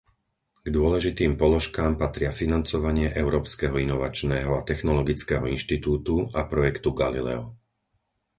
K 0.57 0.65
dôležitým 0.77 1.33
položkám 1.43 1.91
patria 2.03 2.31
financovanie 2.41 3.07
Európskeho 3.23 3.77
inovačného 3.87 4.49
a 4.59 4.65
technologického 4.71 5.45
inštitútu 5.55 6.15
a 6.39 6.49
projektu 6.53 6.89
Galileo. 7.01 7.43